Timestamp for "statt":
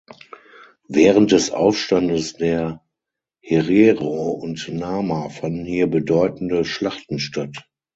7.19-7.69